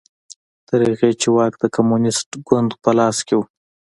[0.67, 3.41] تر هغې چې واک د کمونېست ګوند په لاس کې و